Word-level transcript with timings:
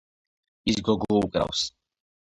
ის 0.73 0.81
გოგო 0.89 1.19
უკრავს 1.27 1.63